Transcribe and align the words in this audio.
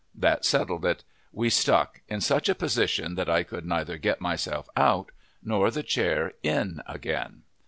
That 0.15 0.45
settled 0.45 0.83
it. 0.83 1.03
We 1.31 1.51
stuck, 1.51 2.01
in 2.07 2.21
such 2.21 2.49
a 2.49 2.55
position 2.55 3.13
that 3.13 3.29
I 3.29 3.43
could 3.43 3.67
neither 3.67 3.99
get 3.99 4.19
myself 4.19 4.67
out 4.75 5.11
nor 5.43 5.69
the 5.69 5.83
chair 5.83 6.33
in 6.41 6.81
again. 6.87 7.43